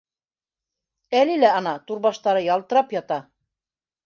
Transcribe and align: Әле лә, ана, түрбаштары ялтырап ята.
Әле 1.19 1.35
лә, 1.41 1.51
ана, 1.59 1.75
түрбаштары 1.91 2.43
ялтырап 2.49 2.97
ята. 3.01 3.21